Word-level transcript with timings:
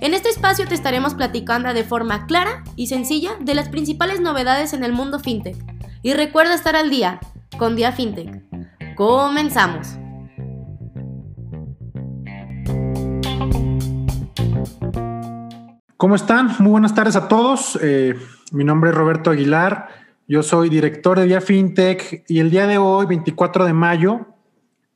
En 0.00 0.14
este 0.14 0.28
espacio 0.28 0.64
te 0.68 0.76
estaremos 0.76 1.14
platicando 1.14 1.74
de 1.74 1.82
forma 1.82 2.26
clara 2.26 2.62
y 2.76 2.86
sencilla 2.86 3.32
de 3.40 3.56
las 3.56 3.68
principales 3.68 4.20
novedades 4.20 4.72
en 4.72 4.84
el 4.84 4.92
mundo 4.92 5.18
FinTech 5.18 5.56
y 6.02 6.12
recuerda 6.14 6.54
estar 6.54 6.76
al 6.76 6.88
día 6.88 7.18
con 7.58 7.74
Día 7.74 7.90
FinTech. 7.90 8.44
Comenzamos. 8.94 9.98
¿Cómo 15.96 16.14
están? 16.14 16.54
Muy 16.60 16.70
buenas 16.70 16.94
tardes 16.94 17.16
a 17.16 17.26
todos. 17.26 17.76
Eh, 17.82 18.14
mi 18.52 18.62
nombre 18.62 18.90
es 18.90 18.96
Roberto 18.96 19.30
Aguilar. 19.32 19.88
Yo 20.28 20.44
soy 20.44 20.68
director 20.68 21.18
de 21.18 21.26
Día 21.26 21.40
FinTech 21.40 22.24
y 22.28 22.38
el 22.38 22.50
día 22.50 22.68
de 22.68 22.78
hoy, 22.78 23.06
24 23.06 23.64
de 23.64 23.72
mayo, 23.72 24.28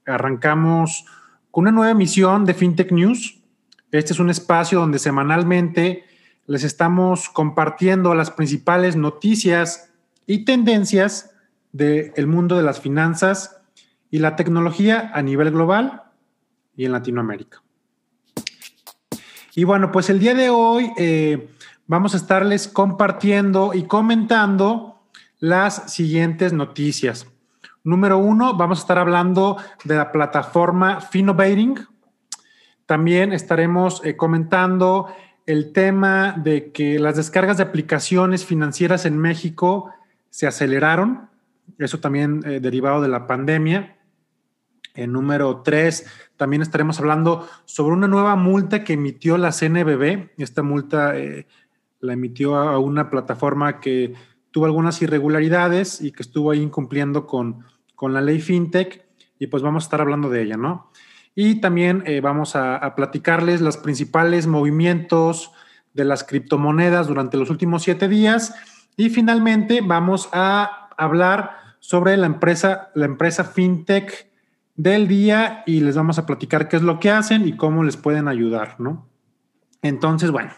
arrancamos 0.06 1.05
con 1.50 1.62
una 1.62 1.73
nueva 1.73 1.91
emisión 1.91 2.45
de 2.45 2.55
FinTech 2.55 2.92
News. 2.92 3.41
Este 3.92 4.14
es 4.14 4.20
un 4.20 4.30
espacio 4.30 4.80
donde 4.80 4.98
semanalmente 4.98 6.05
les 6.46 6.64
estamos 6.64 7.28
compartiendo 7.28 8.14
las 8.14 8.30
principales 8.30 8.96
noticias 8.96 9.92
y 10.27 10.46
tendencias 10.46 11.30
del 11.72 12.27
mundo 12.27 12.56
de 12.56 12.62
las 12.62 12.80
finanzas 12.80 13.61
y 14.11 14.19
la 14.19 14.34
tecnología 14.34 15.11
a 15.14 15.20
nivel 15.20 15.50
global 15.50 16.05
y 16.75 16.86
en 16.86 16.92
Latinoamérica. 16.92 17.62
Y 19.55 19.64
bueno, 19.64 19.92
pues 19.92 20.08
el 20.08 20.19
día 20.19 20.34
de 20.34 20.48
hoy 20.48 20.91
eh, 20.97 21.50
vamos 21.86 22.14
a 22.14 22.17
estarles 22.17 22.69
compartiendo 22.69 23.72
y 23.74 23.83
comentando 23.83 25.02
las 25.39 25.92
siguientes 25.92 26.55
noticias. 26.55 27.27
Número 27.84 28.17
uno, 28.17 28.56
vamos 28.56 28.78
a 28.78 28.83
estar 28.83 28.98
hablando 28.98 29.58
de 29.84 29.97
la 29.97 30.12
plataforma 30.12 31.02
Finovating. 31.02 31.92
También 32.86 33.33
estaremos 33.33 34.05
eh, 34.05 34.16
comentando 34.16 35.06
el 35.47 35.72
tema 35.72 36.33
de 36.33 36.72
que 36.72 36.98
las 36.98 37.16
descargas 37.16 37.56
de 37.56 37.64
aplicaciones 37.64 38.44
financieras 38.44 39.06
en 39.06 39.19
México 39.19 39.91
se 40.30 40.47
aceleraron, 40.47 41.28
eso 41.78 42.00
también 42.00 42.42
eh, 42.44 42.61
derivado 42.61 43.02
de 43.02 43.08
la 43.08 43.27
pandemia. 43.27 43.97
En 44.94 45.12
número 45.12 45.62
tres, 45.62 46.06
también 46.36 46.62
estaremos 46.62 46.98
hablando 47.00 47.48
sobre 47.64 47.94
una 47.94 48.08
nueva 48.08 48.36
multa 48.36 48.84
que 48.84 48.92
emitió 48.92 49.39
la 49.39 49.52
CNBB. 49.52 50.30
Esta 50.36 50.62
multa 50.62 51.17
eh, 51.19 51.46
la 52.00 52.12
emitió 52.12 52.56
a 52.56 52.78
una 52.78 53.08
plataforma 53.08 53.80
que 53.80 54.14
tuvo 54.50 54.67
algunas 54.67 55.00
irregularidades 55.00 56.00
y 56.02 56.12
que 56.12 56.22
estuvo 56.22 56.50
ahí 56.50 56.61
incumpliendo 56.61 57.27
con, 57.27 57.64
con 57.94 58.12
la 58.12 58.20
ley 58.20 58.41
FinTech. 58.41 59.02
Y 59.39 59.46
pues 59.46 59.62
vamos 59.62 59.84
a 59.84 59.86
estar 59.86 60.00
hablando 60.02 60.28
de 60.28 60.42
ella, 60.42 60.56
¿no? 60.56 60.91
Y 61.34 61.61
también 61.61 62.02
eh, 62.06 62.20
vamos 62.20 62.56
a, 62.56 62.94
platicarles 62.94 63.61
los 63.61 63.78
principales 63.78 64.47
movimientos 64.47 65.52
de 65.94 66.05
las 66.05 66.24
criptomonedas 66.24 67.06
durante 67.06 67.36
los 67.36 67.50
últimos 67.50 67.83
siete 67.83 68.08
días 68.08 68.55
y 68.97 69.11
finalmente 69.11 69.80
vamos 69.83 70.28
a 70.33 70.89
hablar 70.97 71.56
sobre 71.80 72.16
la 72.16 72.27
empresa, 72.27 72.91
la 72.94 73.06
empresa 73.06 73.44
FinTech 73.44 74.30
del 74.77 75.08
día 75.08 75.62
y 75.67 75.80
les 75.80 75.96
vamos 75.96 76.18
a 76.18 76.27
platicar 76.27 76.68
qué 76.68 76.77
es 76.77 76.83
lo 76.83 77.01
que 77.01 77.11
hacen 77.11 77.46
y 77.46 77.57
cómo 77.57 77.83
les 77.83 77.96
pueden 77.96 78.28
ayudar, 78.28 78.77
¿no? 78.78 79.07
Entonces, 79.83 80.30
bueno, 80.30 80.52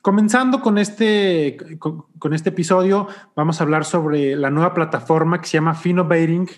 comenzando 0.00 0.60
con 0.60 0.78
este, 0.78 1.56
con, 1.78 2.04
con 2.18 2.34
este 2.34 2.50
episodio, 2.50 3.08
vamos 3.34 3.60
a 3.60 3.64
hablar 3.64 3.84
sobre 3.84 4.36
la 4.36 4.50
nueva 4.50 4.74
plataforma 4.74 5.40
que 5.40 5.48
se 5.48 5.54
llama 5.54 5.74
Finovating, 5.74 6.48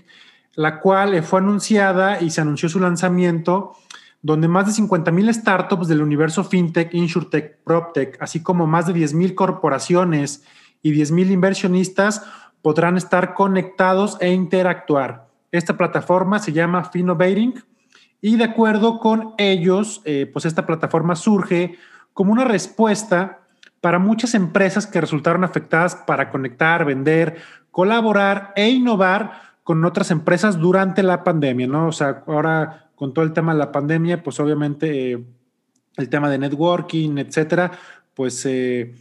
la 0.56 0.80
cual 0.80 1.22
fue 1.22 1.38
anunciada 1.38 2.20
y 2.20 2.30
se 2.30 2.40
anunció 2.40 2.68
su 2.68 2.80
lanzamiento 2.80 3.76
donde 4.22 4.48
más 4.48 4.66
de 4.66 4.72
50 4.72 5.12
mil 5.12 5.32
startups 5.32 5.86
del 5.86 6.02
universo 6.02 6.42
fintech, 6.42 6.92
insurtech, 6.94 7.58
proptech, 7.62 8.20
así 8.20 8.42
como 8.42 8.66
más 8.66 8.86
de 8.86 8.92
10 8.94 9.14
mil 9.14 9.34
corporaciones 9.36 10.42
y 10.82 10.92
10.000 10.92 11.30
inversionistas 11.30 12.24
podrán 12.60 12.96
estar 12.96 13.34
conectados 13.34 14.16
e 14.20 14.32
interactuar. 14.32 15.28
Esta 15.52 15.76
plataforma 15.76 16.40
se 16.40 16.52
llama 16.52 16.84
Finovating 16.84 17.62
y 18.20 18.36
de 18.36 18.44
acuerdo 18.44 18.98
con 18.98 19.34
ellos, 19.38 20.02
eh, 20.04 20.28
pues 20.32 20.44
esta 20.44 20.66
plataforma 20.66 21.14
surge 21.14 21.78
como 22.12 22.32
una 22.32 22.44
respuesta 22.44 23.42
para 23.80 24.00
muchas 24.00 24.34
empresas 24.34 24.88
que 24.88 25.00
resultaron 25.00 25.44
afectadas 25.44 25.94
para 25.94 26.30
conectar, 26.30 26.84
vender, 26.84 27.36
colaborar 27.70 28.52
e 28.56 28.70
innovar 28.70 29.45
con 29.66 29.84
otras 29.84 30.12
empresas 30.12 30.60
durante 30.60 31.02
la 31.02 31.24
pandemia, 31.24 31.66
¿no? 31.66 31.88
O 31.88 31.92
sea, 31.92 32.22
ahora 32.28 32.88
con 32.94 33.12
todo 33.12 33.24
el 33.24 33.32
tema 33.32 33.52
de 33.52 33.58
la 33.58 33.72
pandemia, 33.72 34.22
pues 34.22 34.38
obviamente 34.38 35.10
eh, 35.10 35.24
el 35.96 36.08
tema 36.08 36.30
de 36.30 36.38
networking, 36.38 37.18
etcétera, 37.18 37.72
pues 38.14 38.46
eh, 38.46 38.94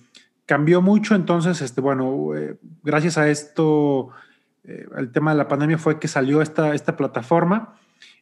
cambió 0.48 0.82
mucho, 0.82 1.14
entonces, 1.14 1.62
este, 1.62 1.82
bueno, 1.82 2.36
eh, 2.36 2.58
gracias 2.82 3.20
a 3.20 3.30
esto, 3.30 4.10
el 4.64 5.12
tema 5.12 5.34
de 5.34 5.38
la 5.38 5.48
pandemia 5.48 5.78
fue 5.78 6.00
que 6.00 6.08
salió 6.08 6.42
esta, 6.42 6.74
esta 6.74 6.98
plataforma. 6.98 7.76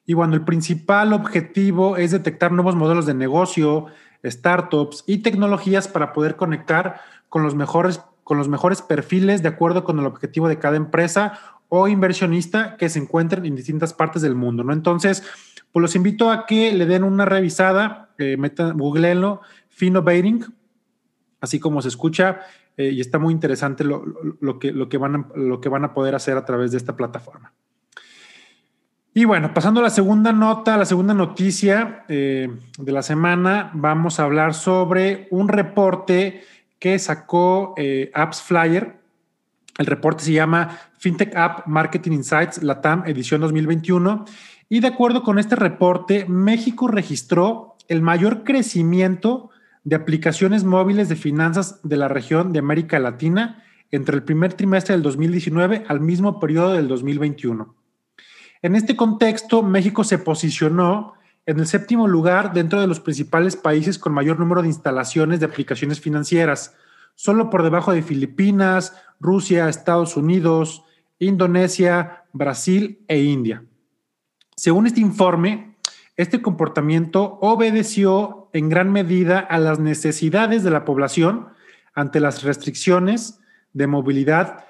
Y 0.06 0.14
bueno, 0.14 0.34
el 0.34 0.44
principal 0.44 1.14
objetivo 1.14 1.96
es 1.96 2.12
detectar 2.12 2.52
nuevos 2.52 2.76
modelos 2.76 3.06
de 3.06 3.14
negocio, 3.14 3.86
startups 4.22 5.06
y 5.08 5.20
tecnologías 5.20 5.88
para 5.88 6.12
poder 6.12 6.36
conectar 6.36 7.00
con 7.30 7.42
los 7.42 7.56
mejores, 7.56 8.02
con 8.26 8.38
los 8.38 8.50
mejores 8.50 8.82
perfiles 8.82 9.42
de 9.44 9.48
acuerdo 9.48 9.86
con 9.86 9.98
el 9.98 10.06
objetivo 10.06 10.50
de 10.50 10.60
cada 10.60 10.76
empresa 10.76 11.40
o 11.76 11.88
inversionista 11.88 12.78
que 12.78 12.88
se 12.88 13.00
encuentren 13.00 13.48
en 13.48 13.56
distintas 13.56 13.96
partes 13.96 14.22
del 14.22 14.36
mundo, 14.36 14.64
¿no? 14.64 14.74
Entonces, 14.74 15.24
pues 15.72 15.82
los 15.82 15.96
invito 15.96 16.30
a 16.30 16.46
que 16.46 16.72
le 16.72 16.86
den 16.86 17.04
una 17.04 17.26
revisada, 17.26 18.14
eh, 18.20 18.38
metan, 18.38 18.78
googleenlo, 18.78 19.42
así 21.42 21.60
como 21.60 21.82
se 21.82 21.88
escucha, 21.88 22.42
eh, 22.78 22.92
y 22.92 23.02
está 23.02 23.18
muy 23.18 23.34
interesante 23.34 23.84
lo, 23.84 24.06
lo, 24.40 24.60
que, 24.60 24.72
lo, 24.72 24.88
que 24.88 25.00
van 25.00 25.16
a, 25.16 25.28
lo 25.36 25.62
que 25.62 25.70
van 25.70 25.84
a 25.84 25.96
poder 25.96 26.14
hacer 26.14 26.38
a 26.38 26.46
través 26.46 26.70
de 26.70 26.78
esta 26.78 26.96
plataforma. 26.96 27.54
Y 29.16 29.26
bueno, 29.26 29.52
pasando 29.56 29.80
a 29.80 29.84
la 29.84 29.90
segunda 29.90 30.32
nota, 30.32 30.78
la 30.78 30.86
segunda 30.86 31.16
noticia 31.16 32.06
eh, 32.08 32.50
de 32.78 32.92
la 32.92 33.02
semana, 33.02 33.72
vamos 33.74 34.20
a 34.20 34.26
hablar 34.26 34.54
sobre 34.54 35.28
un 35.32 35.48
reporte 35.48 36.44
que 36.78 37.00
sacó 37.00 37.74
eh, 37.78 38.12
Apps 38.14 38.44
Flyer. 38.44 39.03
El 39.78 39.86
reporte 39.88 40.24
se 40.24 40.34
llama 40.34 40.78
FinTech 40.98 41.36
App 41.36 41.68
Marketing 41.68 42.12
Insights 42.12 42.62
Latam 42.62 43.04
edición 43.06 43.42
2021. 43.42 44.26
Y 44.70 44.80
de 44.80 44.88
acuerdo 44.88 45.24
con 45.24 45.40
este 45.40 45.56
reporte, 45.56 46.26
México 46.28 46.88
registró 46.88 47.76
el 47.88 48.02
mayor 48.02 48.44
crecimiento 48.44 49.50
de 49.84 49.96
aplicaciones 49.96 50.64
móviles 50.64 51.10
de 51.10 51.16
finanzas 51.16 51.80
de 51.84 51.98
la 51.98 52.08
región 52.08 52.54
de 52.54 52.60
América 52.60 53.00
Latina 53.00 53.64
entre 53.92 54.16
el 54.16 54.24
primer 54.24 54.54
trimestre 54.54 54.94
del 54.94 55.04
2019 55.04 55.86
al 55.88 56.00
mismo 56.00 56.40
periodo 56.40 56.74
del 56.74 56.88
2021. 56.88 57.76
En 58.62 58.76
este 58.76 58.96
contexto, 58.96 59.62
México 59.62 60.04
se 60.04 60.18
posicionó 60.18 61.14
en 61.46 61.60
el 61.60 61.68
séptimo 61.68 62.08
lugar 62.08 62.54
dentro 62.54 62.80
de 62.80 62.88
los 62.88 63.02
principales 63.02 63.58
países 63.58 64.00
con 64.00 64.14
mayor 64.14 64.40
número 64.40 64.62
de 64.62 64.70
instalaciones 64.70 65.40
de 65.40 65.48
aplicaciones 65.48 66.00
financieras, 66.00 66.76
solo 67.16 67.50
por 67.50 67.64
debajo 67.64 67.94
de 67.94 68.02
Filipinas, 68.02 68.96
Rusia, 69.20 69.70
Estados 69.70 70.18
Unidos, 70.18 70.84
Indonesia, 71.20 72.26
Brasil 72.34 73.04
e 73.08 73.20
India. 73.22 73.64
Según 74.56 74.88
este 74.88 75.00
informe, 75.00 75.78
este 76.16 76.42
comportamiento 76.42 77.40
obedeció 77.42 78.50
en 78.54 78.70
gran 78.70 78.92
medida 78.92 79.40
a 79.40 79.58
las 79.58 79.80
necesidades 79.80 80.64
de 80.64 80.70
la 80.70 80.86
población 80.86 81.48
ante 81.96 82.20
las 82.20 82.44
restricciones 82.44 83.40
de 83.74 83.88
movilidad, 83.88 84.66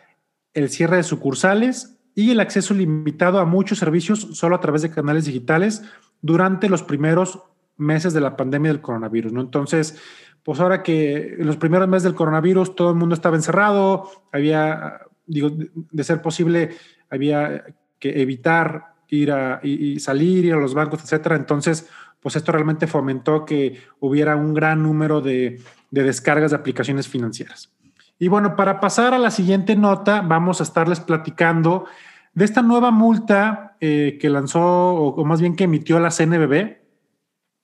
el 0.53 0.69
cierre 0.69 0.97
de 0.97 1.03
sucursales 1.03 1.97
y 2.15 2.31
el 2.31 2.39
acceso 2.39 2.73
limitado 2.73 3.39
a 3.39 3.45
muchos 3.45 3.79
servicios 3.79 4.19
solo 4.33 4.55
a 4.55 4.61
través 4.61 4.83
de 4.83 4.91
canales 4.91 5.25
digitales 5.25 5.83
durante 6.21 6.69
los 6.69 6.83
primeros 6.83 7.39
meses 7.75 8.13
de 8.13 8.21
la 8.21 8.37
pandemia 8.37 8.71
del 8.71 8.81
coronavirus. 8.81 9.33
Entonces, 9.33 9.99
pues 10.43 10.59
ahora 10.59 10.83
que 10.83 11.35
en 11.39 11.47
los 11.47 11.57
primeros 11.57 11.87
meses 11.87 12.03
del 12.03 12.15
coronavirus 12.15 12.75
todo 12.75 12.89
el 12.89 12.95
mundo 12.95 13.15
estaba 13.15 13.35
encerrado, 13.35 14.09
había, 14.31 15.01
digo, 15.25 15.51
de 15.51 16.03
ser 16.03 16.21
posible, 16.21 16.75
había 17.09 17.63
que 17.99 18.21
evitar 18.21 18.93
ir 19.07 19.31
a 19.31 19.59
y, 19.63 19.99
salir, 19.99 20.45
ir 20.45 20.53
a 20.53 20.57
los 20.57 20.73
bancos, 20.73 21.03
etcétera. 21.03 21.35
Entonces, 21.35 21.89
pues 22.19 22.35
esto 22.35 22.51
realmente 22.51 22.87
fomentó 22.87 23.45
que 23.45 23.81
hubiera 23.99 24.35
un 24.35 24.53
gran 24.53 24.83
número 24.83 25.21
de, 25.21 25.61
de 25.91 26.03
descargas 26.03 26.51
de 26.51 26.57
aplicaciones 26.57 27.07
financieras. 27.07 27.71
Y 28.19 28.27
bueno, 28.27 28.55
para 28.55 28.79
pasar 28.79 29.13
a 29.13 29.19
la 29.19 29.31
siguiente 29.31 29.75
nota, 29.75 30.21
vamos 30.21 30.59
a 30.59 30.63
estarles 30.63 30.99
platicando 30.99 31.85
de 32.33 32.45
esta 32.45 32.61
nueva 32.61 32.91
multa 32.91 33.75
eh, 33.79 34.17
que 34.19 34.29
lanzó, 34.29 34.93
o, 34.95 35.25
más 35.25 35.41
bien 35.41 35.55
que 35.55 35.65
emitió 35.65 35.99
la 35.99 36.09
CNBB. 36.09 36.77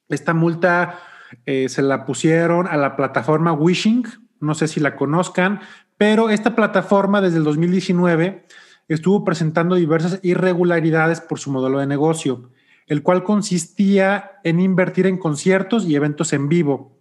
Esta 0.10 0.34
multa 0.34 1.00
eh, 1.46 1.70
se 1.70 1.82
la 1.82 2.06
pusieron 2.06 2.68
a 2.68 2.78
la 2.78 2.96
plataforma 2.96 3.54
Wishing, 3.54 4.06
no 4.40 4.54
sé 4.56 4.68
si 4.68 4.80
la 4.80 4.96
conozcan, 4.96 5.62
pero 5.98 6.30
esta 6.30 6.56
plataforma 6.56 7.22
desde 7.22 7.38
el 7.38 7.44
2019 7.44 8.46
estuvo 8.88 9.24
presentando 9.24 9.76
diversas 9.76 10.20
irregularidades 10.24 11.22
por 11.22 11.40
su 11.40 11.52
modelo 11.52 11.80
de 11.80 11.88
negocio, 11.88 12.52
el 12.88 13.04
cual 13.04 13.24
consistía 13.24 14.40
en 14.44 14.60
invertir 14.60 15.06
en 15.06 15.18
conciertos 15.18 15.86
y 15.86 15.96
eventos 15.96 16.34
en 16.34 16.50
vivo. 16.50 16.98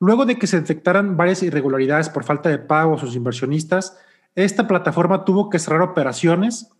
Luego 0.00 0.24
de 0.24 0.36
que 0.36 0.46
se 0.46 0.58
detectaran 0.60 1.16
varias 1.16 1.42
irregularidades 1.42 2.08
por 2.08 2.24
falta 2.24 2.48
de 2.48 2.58
pago 2.58 2.94
a 2.94 2.98
sus 2.98 3.14
inversionistas, 3.14 3.98
esta 4.34 4.66
plataforma 4.66 5.24
tuvo 5.24 5.50
que 5.50 5.58
cerrar 5.58 5.82
operaciones, 5.82 6.70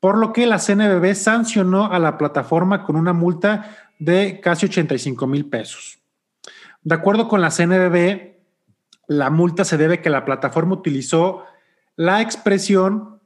por 0.00 0.18
lo 0.18 0.32
que 0.32 0.46
la 0.46 0.58
CNBB 0.58 1.14
sancionó 1.14 1.90
a 1.90 1.98
la 1.98 2.18
plataforma 2.18 2.84
con 2.84 2.96
una 2.96 3.12
multa 3.12 3.76
de 3.98 4.40
casi 4.42 4.66
85 4.66 5.26
mil 5.26 5.46
pesos. 5.46 5.95
De 6.86 6.94
acuerdo 6.94 7.26
con 7.26 7.40
la 7.40 7.50
CNBB, 7.50 8.36
la 9.08 9.28
multa 9.28 9.64
se 9.64 9.76
debe 9.76 10.00
que 10.00 10.08
la 10.08 10.24
plataforma 10.24 10.74
utilizó 10.74 11.42
la 11.96 12.22
expresión 12.22 13.18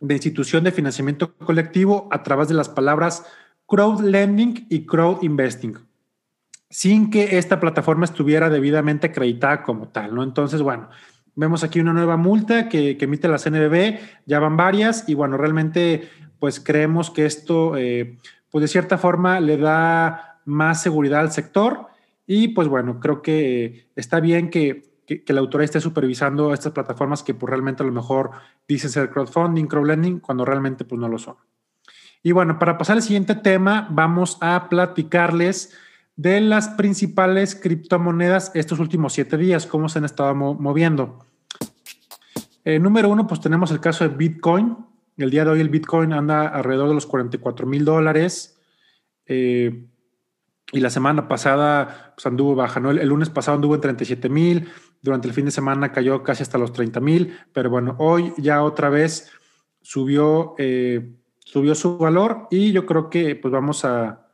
de 0.00 0.14
institución 0.14 0.64
de 0.64 0.72
financiamiento 0.72 1.32
colectivo 1.36 2.08
a 2.10 2.24
través 2.24 2.48
de 2.48 2.54
las 2.54 2.68
palabras 2.68 3.24
crowd 3.66 4.00
lending 4.00 4.66
y 4.68 4.84
crowd 4.84 5.22
investing, 5.22 5.78
sin 6.70 7.08
que 7.08 7.38
esta 7.38 7.60
plataforma 7.60 8.04
estuviera 8.04 8.50
debidamente 8.50 9.06
acreditada 9.06 9.62
como 9.62 9.86
tal, 9.90 10.12
¿no? 10.12 10.24
Entonces, 10.24 10.60
bueno, 10.60 10.88
vemos 11.36 11.62
aquí 11.62 11.78
una 11.78 11.92
nueva 11.92 12.16
multa 12.16 12.68
que, 12.68 12.98
emite 13.00 13.28
la 13.28 13.38
CNBB, 13.38 14.00
ya 14.26 14.40
van 14.40 14.56
varias 14.56 15.08
y 15.08 15.14
bueno, 15.14 15.36
realmente 15.36 16.10
pues 16.40 16.58
creemos 16.58 17.12
que 17.12 17.26
esto, 17.26 17.76
eh, 17.76 18.18
pues 18.50 18.62
de 18.62 18.66
cierta 18.66 18.98
forma 18.98 19.38
le 19.38 19.56
da 19.56 20.40
más 20.44 20.82
seguridad 20.82 21.20
al 21.20 21.30
sector 21.30 21.86
y 22.28 22.48
pues 22.48 22.68
bueno, 22.68 23.00
creo 23.00 23.22
que 23.22 23.88
está 23.96 24.20
bien 24.20 24.50
que 24.50 24.88
que, 25.08 25.32
la 25.32 25.40
autoridad 25.40 25.64
esté 25.64 25.80
supervisando 25.80 26.52
estas 26.52 26.72
plataformas 26.72 27.22
que 27.22 27.34
pues, 27.34 27.48
realmente 27.48 27.82
a 27.82 27.86
lo 27.86 27.92
mejor 27.92 28.30
dicen 28.66 28.90
ser 28.90 29.10
crowdfunding, 29.10 29.66
crowdlending, 29.66 30.20
cuando 30.20 30.44
realmente 30.44 30.84
pues 30.84 31.00
no 31.00 31.08
lo 31.08 31.18
son. 31.18 31.36
Y 32.22 32.32
bueno, 32.32 32.58
para 32.58 32.76
pasar 32.76 32.96
al 32.96 33.02
siguiente 33.02 33.34
tema, 33.34 33.88
vamos 33.90 34.36
a 34.40 34.68
platicarles 34.68 35.72
de 36.16 36.40
las 36.40 36.68
principales 36.68 37.54
criptomonedas 37.54 38.50
estos 38.54 38.80
últimos 38.80 39.12
siete 39.12 39.36
días, 39.36 39.66
cómo 39.66 39.88
se 39.88 39.98
han 39.98 40.04
estado 40.04 40.34
moviendo. 40.34 41.24
Eh, 42.64 42.78
número 42.78 43.08
uno, 43.08 43.26
pues 43.26 43.40
tenemos 43.40 43.70
el 43.70 43.80
caso 43.80 44.06
de 44.06 44.14
Bitcoin. 44.14 44.76
El 45.16 45.30
día 45.30 45.44
de 45.44 45.52
hoy 45.52 45.60
el 45.60 45.70
Bitcoin 45.70 46.12
anda 46.12 46.48
alrededor 46.48 46.88
de 46.88 46.94
los 46.94 47.06
44 47.06 47.66
mil 47.66 47.84
dólares. 47.84 48.60
Eh, 49.26 49.86
y 50.72 50.80
la 50.80 50.90
semana 50.90 51.28
pasada 51.28 52.12
pues, 52.14 52.26
anduvo 52.26 52.54
baja, 52.54 52.80
¿no? 52.80 52.90
El, 52.90 53.08
lunes 53.08 53.30
pasado 53.30 53.56
anduvo 53.56 53.74
en 53.74 53.80
37 53.80 54.28
mil, 54.28 54.68
durante 55.02 55.28
el 55.28 55.34
fin 55.34 55.46
de 55.46 55.50
semana 55.50 55.92
cayó 55.92 56.22
casi 56.22 56.42
hasta 56.42 56.58
los 56.58 56.72
30 56.72 57.00
mil, 57.00 57.38
pero 57.52 57.70
bueno, 57.70 57.96
hoy 57.98 58.32
ya 58.36 58.62
otra 58.62 58.88
vez 58.88 59.30
subió, 59.80 60.54
eh, 60.58 61.14
subió 61.38 61.74
su 61.74 61.96
valor 61.98 62.48
y 62.50 62.72
yo 62.72 62.84
creo 62.84 63.08
que 63.08 63.36
pues 63.36 63.52
vamos 63.52 63.84
a, 63.84 64.28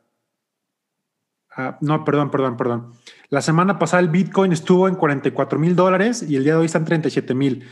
no, 1.81 2.03
perdón, 2.03 2.31
perdón, 2.31 2.57
perdón. 2.57 2.91
La 3.29 3.41
semana 3.41 3.79
pasada 3.79 4.01
el 4.01 4.09
Bitcoin 4.09 4.51
estuvo 4.51 4.87
en 4.87 4.95
44 4.95 5.57
mil 5.57 5.75
dólares 5.75 6.23
y 6.27 6.35
el 6.35 6.43
día 6.43 6.53
de 6.53 6.59
hoy 6.59 6.65
está 6.65 6.79
en 6.79 6.85
37 6.85 7.33
mil. 7.33 7.63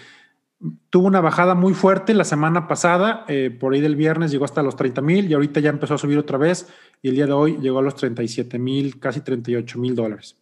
Tuvo 0.89 1.07
una 1.07 1.19
bajada 1.19 1.56
muy 1.56 1.74
fuerte 1.74 2.13
la 2.13 2.24
semana 2.24 2.68
pasada, 2.68 3.25
eh, 3.27 3.56
por 3.57 3.74
ahí 3.74 3.81
del 3.81 3.95
viernes 3.95 4.31
llegó 4.31 4.45
hasta 4.45 4.63
los 4.63 4.75
30 4.75 5.01
mil 5.01 5.30
y 5.30 5.33
ahorita 5.33 5.60
ya 5.60 5.69
empezó 5.69 5.95
a 5.95 5.98
subir 5.98 6.18
otra 6.18 6.38
vez 6.38 6.69
y 7.01 7.10
el 7.10 7.15
día 7.15 7.25
de 7.25 7.33
hoy 7.33 7.57
llegó 7.60 7.80
a 7.80 7.81
los 7.81 7.95
37 7.95 8.57
mil, 8.60 9.00
casi 9.00 9.21
38 9.21 9.77
mil 9.77 9.95
dólares. 9.95 10.38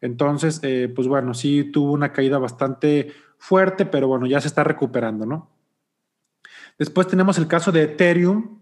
Entonces, 0.00 0.60
eh, 0.62 0.90
pues 0.94 1.08
bueno, 1.08 1.34
sí 1.34 1.64
tuvo 1.64 1.92
una 1.92 2.12
caída 2.12 2.38
bastante 2.38 3.12
fuerte, 3.36 3.84
pero 3.84 4.08
bueno, 4.08 4.26
ya 4.26 4.40
se 4.40 4.48
está 4.48 4.64
recuperando, 4.64 5.26
¿no? 5.26 5.50
Después 6.78 7.08
tenemos 7.08 7.38
el 7.38 7.48
caso 7.48 7.72
de 7.72 7.82
Ethereum, 7.82 8.60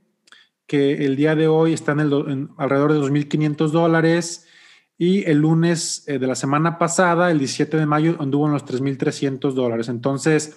que 0.67 1.05
el 1.05 1.17
día 1.17 1.37
de 1.37 1.47
hoy 1.49 1.73
está 1.73 1.93
en, 1.93 2.01
el, 2.01 2.49
alrededor 2.57 2.93
de 2.93 3.01
2.500 3.01 3.69
dólares 3.71 4.47
y 4.99 5.29
el 5.31 5.39
lunes 5.39 6.05
eh, 6.09 6.19
de 6.19 6.27
la 6.27 6.35
semana 6.35 6.79
pasada, 6.79 7.31
el 7.31 7.39
17 7.39 7.77
de 7.77 7.87
mayo, 7.87 8.17
anduvo 8.19 8.47
en 8.47 8.53
los 8.53 8.65
3.300 8.65 9.53
dólares. 9.53 9.89
Entonces, 9.89 10.57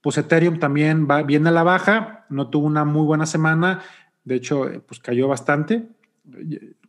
pues 0.00 0.18
Ethereum 0.18 0.58
también 0.58 1.06
va 1.10 1.22
bien 1.22 1.46
a 1.46 1.50
la 1.50 1.62
baja, 1.62 2.26
no 2.28 2.48
tuvo 2.48 2.66
una 2.66 2.84
muy 2.84 3.04
buena 3.04 3.26
semana, 3.26 3.82
de 4.28 4.34
hecho, 4.34 4.68
eh, 4.68 4.80
pues 4.80 5.00
cayó 5.00 5.26
bastante. 5.26 5.88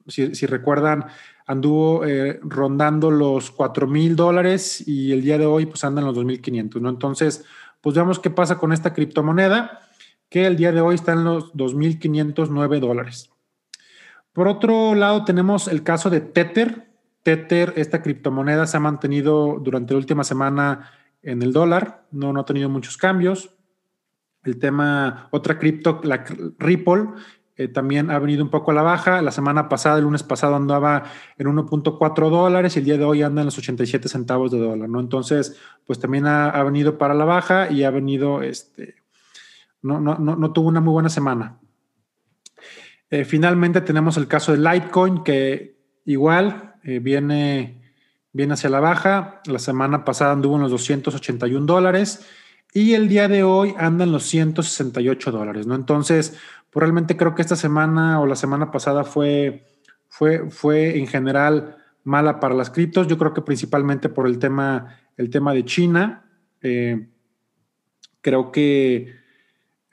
Si, 0.08 0.46
recuerdan, 0.46 1.06
anduvo 1.46 2.04
eh, 2.04 2.40
rondando 2.42 3.12
los 3.12 3.52
4 3.52 3.88
mil 3.88 4.16
dólares 4.16 4.86
y 4.86 5.14
el 5.14 5.22
día 5.22 5.38
de 5.38 5.46
hoy 5.46 5.66
pues 5.68 5.84
anda 5.84 6.02
en 6.02 6.08
los 6.08 6.18
2.500, 6.18 6.82
¿no? 6.82 6.90
Entonces, 6.90 7.46
pues 7.80 7.96
veamos 7.96 8.20
qué 8.20 8.30
pasa 8.30 8.58
con 8.58 8.74
esta 8.74 8.94
criptomoneda, 8.94 9.80
que 10.30 10.46
el 10.48 10.58
día 10.58 10.72
de 10.72 10.82
hoy 10.82 10.96
está 10.96 11.14
en 11.14 11.24
los 11.24 11.54
2.509 11.54 12.80
dólares. 12.80 13.30
Por 14.34 14.48
otro 14.48 14.96
lado, 14.96 15.24
tenemos 15.24 15.68
el 15.68 15.84
caso 15.84 16.10
de 16.10 16.22
Tether. 16.22 16.90
Tether, 17.24 17.74
esta 17.78 18.02
criptomoneda 18.02 18.68
se 18.68 18.78
ha 18.78 18.80
mantenido 18.82 19.60
durante 19.62 19.94
la 19.94 20.00
última 20.00 20.24
semana 20.24 20.92
en 21.22 21.42
el 21.42 21.54
dólar, 21.54 22.08
no, 22.12 22.34
no 22.34 22.42
ha 22.42 22.46
tenido 22.46 22.70
muchos 22.70 22.98
cambios. 22.98 23.56
El 24.44 24.58
tema, 24.58 25.28
otra 25.32 25.60
cripto, 25.60 26.00
la 26.04 26.24
Ripple, 26.58 27.10
eh, 27.60 27.68
también 27.68 28.10
ha 28.10 28.18
venido 28.20 28.42
un 28.42 28.50
poco 28.50 28.72
a 28.72 28.74
la 28.74 28.84
baja. 28.84 29.22
La 29.22 29.32
semana 29.32 29.68
pasada, 29.68 29.98
el 29.98 30.06
lunes 30.06 30.24
pasado, 30.24 30.56
andaba 30.56 31.04
en 31.38 31.46
1.4 31.46 32.30
dólares 32.30 32.74
y 32.74 32.80
el 32.80 32.86
día 32.86 32.98
de 32.98 33.04
hoy 33.04 33.22
anda 33.22 33.42
en 33.42 33.48
los 33.48 33.58
87 33.58 34.08
centavos 34.08 34.50
de 34.50 34.60
dólar, 34.60 34.88
¿no? 34.88 35.02
Entonces, 35.02 35.60
pues 35.86 36.00
también 36.00 36.26
ha, 36.26 36.64
venido 36.64 36.98
para 36.98 37.14
la 37.14 37.26
baja 37.26 37.70
y 37.70 37.84
ha 37.84 37.90
venido, 37.90 38.42
este, 38.44 38.96
no, 39.82 40.00
no, 40.00 40.18
no, 40.18 40.54
tuvo 40.54 40.70
una 40.70 40.80
muy 40.80 40.94
buena 40.94 41.10
semana. 41.10 41.60
Eh, 43.10 43.26
finalmente 43.26 43.82
tenemos 43.82 44.16
el 44.16 44.28
caso 44.30 44.54
de 44.54 44.60
Litecoin, 44.60 45.22
que 45.24 45.76
igual 46.06 46.76
eh, 46.84 47.00
viene, 47.00 47.79
viene 48.34 48.54
hacia 48.54 48.70
la 48.70 48.80
baja. 48.80 49.42
La 49.46 49.60
semana 49.60 50.06
pasada 50.06 50.32
anduvo 50.32 50.56
en 50.56 50.64
los 50.64 50.72
281 50.72 51.66
dólares 51.66 52.26
y 52.74 52.94
el 52.94 53.08
día 53.08 53.28
de 53.28 53.44
hoy 53.44 53.74
anda 53.78 54.04
en 54.04 54.12
los 54.12 54.24
168 54.24 55.32
dólares, 55.32 55.66
¿no? 55.68 55.76
Entonces, 55.76 56.38
pues 56.70 56.82
realmente 56.82 57.18
creo 57.18 57.36
que 57.36 57.42
esta 57.42 57.56
semana 57.56 58.22
o 58.22 58.26
la 58.26 58.36
semana 58.36 58.72
pasada 58.72 59.04
fue, 59.04 59.66
fue, 60.08 60.50
fue 60.50 60.98
en 60.98 61.08
general 61.08 61.78
mala 62.04 62.40
para 62.40 62.56
las 62.56 62.70
criptos. 62.70 63.08
Yo 63.08 63.18
creo 63.18 63.34
que 63.34 63.42
principalmente 63.42 64.10
por 64.10 64.28
el 64.28 64.40
tema, 64.40 65.00
el 65.18 65.30
tema 65.30 65.54
de 65.54 65.66
China. 65.66 66.26
Eh, 66.62 67.10
creo 68.22 68.52
que 68.52 69.16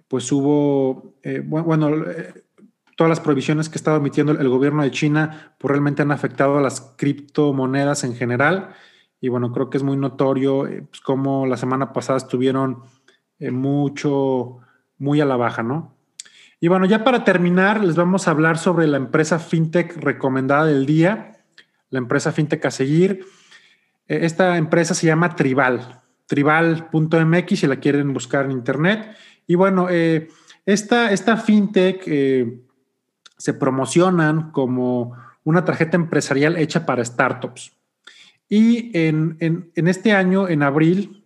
pues 0.08 0.30
hubo, 0.30 1.14
eh, 1.22 1.40
bueno, 1.44 2.10
eh, 2.10 2.45
todas 2.96 3.08
las 3.08 3.20
prohibiciones 3.20 3.68
que 3.68 3.74
ha 3.74 3.80
estado 3.80 3.98
emitiendo 3.98 4.32
el 4.32 4.48
gobierno 4.48 4.82
de 4.82 4.90
China 4.90 5.54
pues 5.58 5.70
realmente 5.70 6.02
han 6.02 6.10
afectado 6.10 6.58
a 6.58 6.60
las 6.60 6.80
criptomonedas 6.96 8.04
en 8.04 8.16
general. 8.16 8.70
Y 9.20 9.28
bueno, 9.28 9.52
creo 9.52 9.70
que 9.70 9.76
es 9.76 9.84
muy 9.84 9.96
notorio 9.96 10.62
pues, 10.62 11.00
cómo 11.02 11.46
la 11.46 11.56
semana 11.56 11.92
pasada 11.92 12.16
estuvieron 12.16 12.82
mucho, 13.38 14.58
muy 14.98 15.20
a 15.20 15.24
la 15.24 15.36
baja, 15.36 15.62
¿no? 15.62 15.96
Y 16.58 16.68
bueno, 16.68 16.86
ya 16.86 17.04
para 17.04 17.24
terminar, 17.24 17.84
les 17.84 17.96
vamos 17.96 18.26
a 18.26 18.30
hablar 18.30 18.56
sobre 18.56 18.86
la 18.86 18.96
empresa 18.96 19.38
fintech 19.38 19.96
recomendada 19.98 20.64
del 20.64 20.86
día, 20.86 21.44
la 21.90 21.98
empresa 21.98 22.32
fintech 22.32 22.64
a 22.64 22.70
seguir. 22.70 23.26
Eh, 24.08 24.20
esta 24.22 24.56
empresa 24.56 24.94
se 24.94 25.06
llama 25.06 25.36
Tribal, 25.36 26.00
tribal.mx 26.26 27.58
si 27.58 27.66
la 27.66 27.76
quieren 27.76 28.12
buscar 28.14 28.46
en 28.46 28.52
internet. 28.52 29.14
Y 29.46 29.54
bueno, 29.54 29.88
eh, 29.90 30.28
esta, 30.64 31.12
esta, 31.12 31.36
fintech 31.36 32.02
eh, 32.06 32.62
se 33.36 33.54
promocionan 33.54 34.50
como 34.50 35.16
una 35.44 35.64
tarjeta 35.64 35.96
empresarial 35.96 36.56
hecha 36.56 36.86
para 36.86 37.04
startups. 37.04 37.72
Y 38.48 38.96
en, 38.96 39.36
en 39.40 39.88
este 39.88 40.12
año, 40.12 40.48
en 40.48 40.62
abril, 40.62 41.24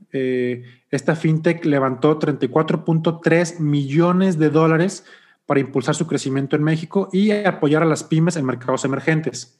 esta 0.90 1.14
fintech 1.14 1.64
levantó 1.64 2.18
34.3 2.18 3.60
millones 3.60 4.38
de 4.38 4.50
dólares 4.50 5.04
para 5.46 5.60
impulsar 5.60 5.94
su 5.94 6.06
crecimiento 6.06 6.56
en 6.56 6.62
México 6.62 7.08
y 7.12 7.30
apoyar 7.30 7.82
a 7.82 7.86
las 7.86 8.04
pymes 8.04 8.36
en 8.36 8.44
mercados 8.44 8.84
emergentes. 8.84 9.58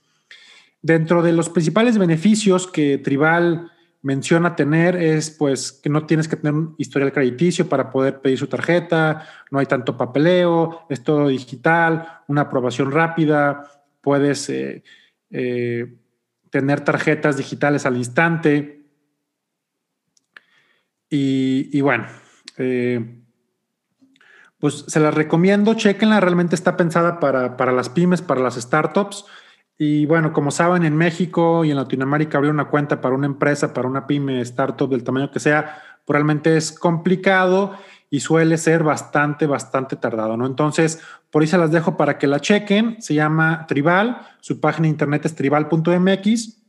Dentro 0.83 1.23
de 1.23 1.33
los 1.33 1.49
principales 1.49 1.99
beneficios 1.99 2.67
que 2.67 2.99
Tribal 2.99 3.71
menciona 4.03 4.57
tener 4.57 4.97
es 4.97 5.31
pues 5.31 5.73
que 5.73 5.91
no 5.91 6.07
tienes 6.07 6.29
que 6.29 6.37
tener 6.37 6.55
un 6.55 6.75
historial 6.79 7.13
crediticio 7.13 7.69
para 7.69 7.91
poder 7.91 8.21
pedir 8.21 8.39
su 8.39 8.47
tarjeta, 8.47 9.27
no 9.51 9.59
hay 9.59 9.67
tanto 9.67 9.97
papeleo, 9.97 10.87
es 10.89 11.03
todo 11.03 11.29
digital, 11.29 12.21
una 12.27 12.43
aprobación 12.43 12.91
rápida, 12.91 13.71
puedes 14.01 14.49
eh, 14.49 14.83
eh, 15.31 15.95
tener 16.51 16.81
tarjetas 16.81 17.37
digitales 17.37 17.87
al 17.87 17.97
instante. 17.97 18.79
Y, 21.13 21.81
bueno, 21.81 22.07
eh, 22.57 23.21
pues 24.61 24.85
se 24.87 25.01
las 25.01 25.13
recomiendo, 25.13 25.75
chequenla, 25.75 26.21
realmente 26.21 26.55
está 26.55 26.77
pensada 26.77 27.19
para, 27.19 27.57
para, 27.57 27.73
las 27.73 27.89
pymes, 27.89 28.23
para 28.23 28.41
las 28.41 28.55
startups. 28.55 29.25
Y 29.83 30.05
bueno, 30.05 30.35
como 30.35 30.51
saben, 30.51 30.85
en 30.85 30.95
México 30.95 31.65
y 31.65 31.71
en 31.71 31.79
Latinoamérica 31.79 32.37
abrir 32.37 32.53
una 32.53 32.67
cuenta 32.67 33.01
para 33.01 33.15
una 33.15 33.25
empresa, 33.25 33.73
para 33.73 33.89
una 33.89 34.07
pyme, 34.07 34.43
startup 34.43 34.91
del 34.91 35.03
tamaño 35.03 35.31
que 35.31 35.41
sea, 35.41 35.81
realmente 36.07 36.55
es 36.59 36.71
complicado 36.71 37.73
y 38.11 38.21
suele 38.21 38.59
ser 38.59 38.85
bastante, 38.85 39.47
bastante 39.47 39.97
tardado, 39.97 40.37
¿no? 40.37 40.45
Entonces, 40.45 41.01
por 41.31 41.41
ahí 41.41 41.49
se 41.49 41.57
las 41.57 41.71
dejo 41.71 41.97
para 41.97 42.19
que 42.19 42.27
la 42.27 42.41
chequen. 42.41 43.01
Se 43.01 43.15
llama 43.15 43.65
Tribal, 43.67 44.21
su 44.41 44.61
página 44.61 44.83
de 44.83 44.91
internet 44.91 45.25
es 45.25 45.35
tribal.mx. 45.35 46.63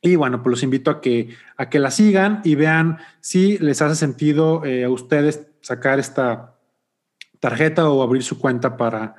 Y 0.00 0.16
bueno, 0.16 0.42
pues 0.42 0.50
los 0.50 0.62
invito 0.62 0.90
a 0.90 1.02
que, 1.02 1.36
a 1.58 1.68
que 1.68 1.78
la 1.78 1.90
sigan 1.90 2.40
y 2.42 2.54
vean 2.54 3.00
si 3.20 3.58
les 3.58 3.82
hace 3.82 3.96
sentido 3.96 4.64
eh, 4.64 4.84
a 4.84 4.88
ustedes 4.88 5.46
sacar 5.60 5.98
esta 5.98 6.54
tarjeta 7.38 7.90
o 7.90 8.02
abrir 8.02 8.22
su 8.22 8.38
cuenta 8.38 8.78
para, 8.78 9.16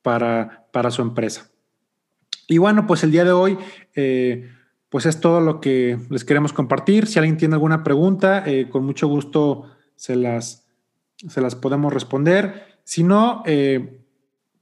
para, 0.00 0.68
para 0.70 0.92
su 0.92 1.02
empresa. 1.02 1.51
Y 2.48 2.58
bueno, 2.58 2.86
pues 2.86 3.04
el 3.04 3.10
día 3.10 3.24
de 3.24 3.32
hoy, 3.32 3.58
eh, 3.94 4.50
pues 4.88 5.06
es 5.06 5.20
todo 5.20 5.40
lo 5.40 5.60
que 5.60 5.98
les 6.10 6.24
queremos 6.24 6.52
compartir. 6.52 7.06
Si 7.06 7.18
alguien 7.18 7.36
tiene 7.36 7.54
alguna 7.54 7.82
pregunta, 7.82 8.42
eh, 8.46 8.68
con 8.68 8.84
mucho 8.84 9.08
gusto 9.08 9.70
se 9.96 10.16
las, 10.16 10.66
se 11.16 11.40
las 11.40 11.54
podemos 11.54 11.92
responder. 11.92 12.80
Si 12.84 13.04
no, 13.04 13.42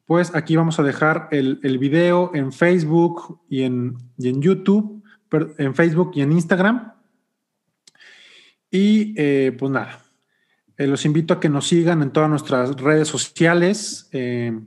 pues 0.04 0.34
aquí 0.34 0.56
vamos 0.56 0.78
a 0.78 0.82
dejar 0.82 1.28
el, 1.30 1.58
el 1.62 1.78
video 1.78 2.32
en 2.34 2.52
Facebook 2.52 3.40
y 3.48 3.62
en, 3.62 3.96
y 4.18 4.28
en 4.28 4.42
YouTube 4.42 5.00
en 5.58 5.74
Facebook 5.74 6.12
y 6.14 6.22
en 6.22 6.32
Instagram. 6.32 6.92
Y 8.70 9.14
eh, 9.16 9.54
pues 9.58 9.70
nada, 9.70 10.02
eh, 10.76 10.86
los 10.86 11.04
invito 11.04 11.34
a 11.34 11.40
que 11.40 11.48
nos 11.48 11.66
sigan 11.66 12.02
en 12.02 12.12
todas 12.12 12.30
nuestras 12.30 12.76
redes 12.76 13.08
sociales, 13.08 14.08
eh, 14.12 14.58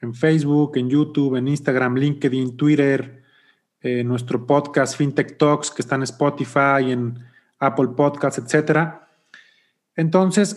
en 0.00 0.14
Facebook, 0.14 0.76
en 0.76 0.88
YouTube, 0.88 1.36
en 1.36 1.48
Instagram, 1.48 1.96
LinkedIn, 1.96 2.56
Twitter, 2.56 3.22
nuestro 4.04 4.46
podcast 4.46 4.96
FinTech 4.96 5.38
Talks 5.38 5.70
que 5.70 5.82
está 5.82 5.94
en 5.94 6.02
Spotify, 6.02 6.90
en 6.90 7.18
Apple 7.58 7.88
Podcasts, 7.96 8.38
etcétera. 8.38 9.08
Entonces, 9.94 10.56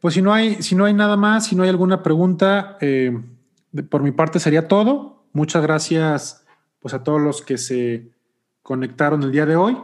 pues 0.00 0.14
si 0.14 0.22
no, 0.22 0.32
hay, 0.32 0.62
si 0.62 0.74
no 0.74 0.84
hay 0.84 0.94
nada 0.94 1.16
más, 1.16 1.46
si 1.46 1.56
no 1.56 1.62
hay 1.62 1.68
alguna 1.68 2.02
pregunta, 2.02 2.78
por 3.88 4.02
mi 4.02 4.12
parte 4.12 4.38
sería 4.38 4.68
todo. 4.68 5.24
Muchas 5.32 5.62
gracias 5.62 6.44
pues 6.80 6.94
a 6.94 7.02
todos 7.04 7.20
los 7.20 7.42
que 7.42 7.58
se 7.58 8.10
conectaron 8.62 9.22
el 9.22 9.32
día 9.32 9.46
de 9.46 9.56
hoy. 9.56 9.76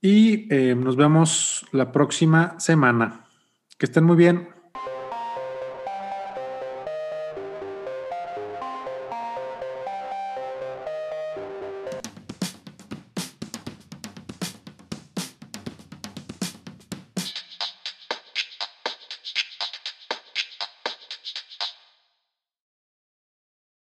Y 0.00 0.52
eh, 0.54 0.74
nos 0.74 0.96
vemos 0.96 1.66
la 1.72 1.90
próxima 1.90 2.58
semana. 2.60 3.24
Que 3.78 3.86
estén 3.86 4.04
muy 4.04 4.16
bien. 4.16 4.53